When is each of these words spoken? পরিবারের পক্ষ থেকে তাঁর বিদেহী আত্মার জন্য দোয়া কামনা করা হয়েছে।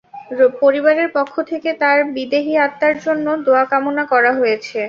পরিবারের 0.61 1.09
পক্ষ 1.17 1.33
থেকে 1.51 1.69
তাঁর 1.81 1.97
বিদেহী 2.15 2.53
আত্মার 2.65 2.95
জন্য 3.05 3.25
দোয়া 3.45 3.63
কামনা 3.71 4.03
করা 4.11 4.31
হয়েছে। 4.39 4.77